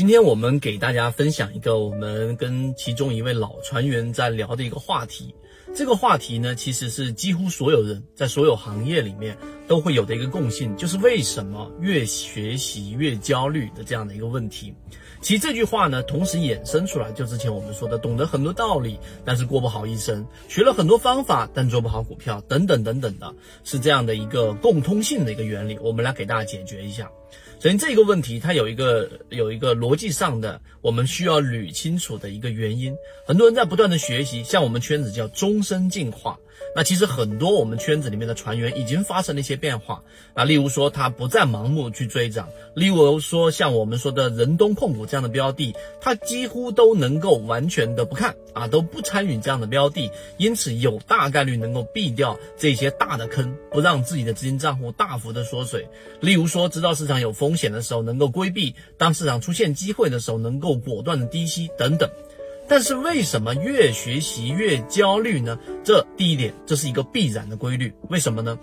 [0.00, 5.34] 今天我们给大家分享一个我们跟其中一位老船员在聊的一个话题。
[5.74, 9.36] 这个话题呢，其实是几乎所有人在所有行业里面
[9.70, 14.74] 都会有的一个共性，就是为什么越学习越焦虑的这样的一个问题。
[15.22, 25.78] 其实这句话呢，同时衍生出来，就之前我们说的，懂得很多道理，但是过不好一生；学了很多方法，但做不好股票，等等等等的，是这样的一个共通性的一个原理。
[25.78, 27.08] 我们来给大家解决一下。
[27.60, 32.96] 首先，这个问题它有一个有一个逻辑上的，我们需要捋清楚的一个原因。
[33.24, 36.40] 很多人在不断的学习，像我们圈子叫终身进化。
[36.74, 40.02] 那其实很多我们圈子里面的船员已经发生了一些变化
[40.34, 55.86] 啊，例如说他不再盲目去追涨，例如说像我们说的人东控股这样的标的，他几乎都能够完全的不看啊，都不参与这样的标的，因此有大概率能够避掉这些大的坑，不让自己的资金账户大幅的缩水。
[56.20, 62.08] 例如说，知道市场有风险的时候能够规避，当市场出现机会的时候能够果断的低吸等等。
[62.68, 65.58] 但是为什么越学习越焦虑呢？
[65.82, 67.92] 这第一点，这是一个必然的规律。
[68.08, 68.56] 为什么呢？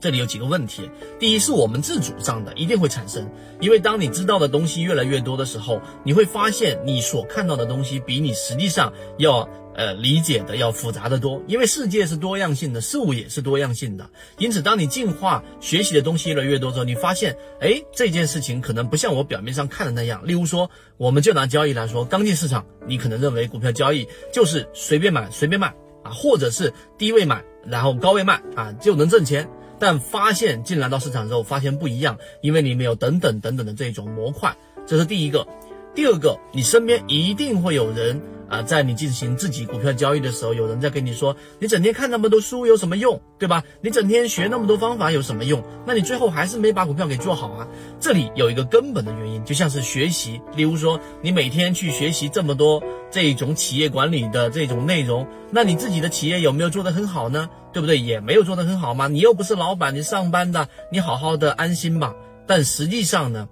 [0.00, 0.90] 这里有几个问题。
[1.18, 3.30] 第一，是我们自主上的，一定会产生。
[3.60, 11.42] 因为当你知道的东西越来越多的时候，你会发现你所看到的东西比你实际上要呃理解的要复杂的多。
[11.46, 14.10] 因为世界是多样性的，事物也是多样性的。
[14.38, 20.26] 因此，当你进化学习的东西越来越多之后，你发现，哎，这件事情可能不像我表面上看的那样。
[20.26, 29.48] 例如说，我们就拿交易来说，刚进市场，你可能认为股票交易就是随便买随便卖啊，或者是低位买然后高位卖啊就能挣钱。
[29.78, 35.46] 但发现进来到市场之后，发现不一样，因为里面有等等等等的这种模块，这是第一个。
[35.94, 38.22] 第二个，你身边一定会有人。
[38.48, 43.64] 啊，在你进行自己股票交易的时候，有人在跟你说，你整天看那么多书有什么用，对吧？
[43.80, 45.64] 你整天学那么多方法有什么用？
[45.84, 47.66] 那你最后还是没把股票给做好啊。
[47.98, 57.48] 这里有一个根本的原因，就像是学习，例如说你每天去学习这么多这种企业管理的这种内容，那你自己的企业有没有做得很好呢？
[57.72, 57.98] 对不对？
[57.98, 59.06] 也没有做得很好吗？
[59.08, 62.14] 你又不是老板，你上班的，你好好的安心吧。
[62.46, 63.48] 但实际上呢，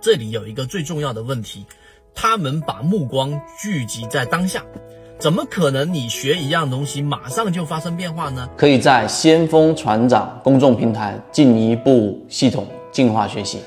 [0.00, 1.66] 这里有一个最重要的问题。
[2.14, 4.64] 他们把目光聚集在当下，
[5.18, 8.48] 怎么可能你学一样东西马上就发生变化呢？
[8.56, 13.58] 可以在先锋船长公众平台进一步系统进化学习。